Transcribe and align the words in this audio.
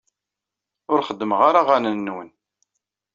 Ur 0.91 0.99
xeddmeɣ 1.07 1.39
ara 1.47 1.59
aɣanen-nwen. 1.61 2.29